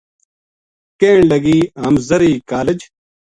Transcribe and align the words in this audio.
کہن 0.99 1.19
لگی:” 1.31 1.57
ہم 1.83 1.93
زرعی 2.07 2.35
کالج 2.51 2.79